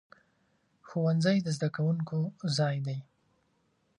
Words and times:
ښوونځی 0.87 1.37
د 1.43 1.47
زده 1.57 1.69
کوونکو 1.75 2.17
ځای 2.57 2.77
دی. 2.85 2.97